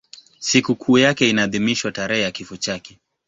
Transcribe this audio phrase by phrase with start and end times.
[0.39, 2.99] Sikukuu yake inaadhimishwa tarehe ya kifo chake.